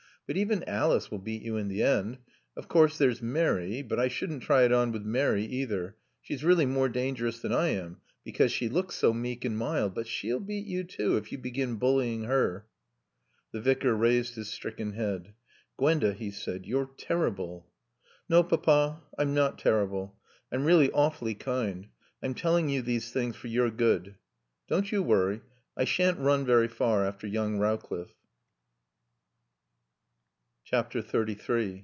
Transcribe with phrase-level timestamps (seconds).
[0.33, 2.19] But even Alice will beat you in the end.
[2.55, 3.81] Of course there's Mary.
[3.81, 5.97] But I shouldn't try it on with Mary either.
[6.21, 9.93] She's really more dangerous than I am, because she looks so meek and mild.
[9.93, 12.65] But she'll beat you, too, if you begin bullying her."
[13.51, 15.33] The Vicar raised his stricken head.
[15.75, 17.69] "Gwenda," he said, "you're terrible."
[18.29, 20.17] "No, Papa, I'm not terrible.
[20.49, 21.89] I'm really awfully kind.
[22.23, 24.15] I'm telling you these things for your good.
[24.69, 25.41] Don't you worry.
[25.75, 28.13] I shan't run very far after young Rowcliffe."